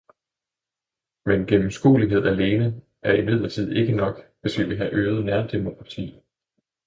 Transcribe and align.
Mere 1.25 1.45
gennemskuelighed 1.45 2.25
alene 2.25 2.81
er 3.01 3.13
imidlertid 3.13 3.71
ikke 3.71 3.95
nok, 3.95 4.15
hvis 4.41 4.59
vi 4.59 4.63
vil 4.63 4.77
have 4.77 4.89
øget 4.93 5.25
nærdemokrati. 5.25 6.15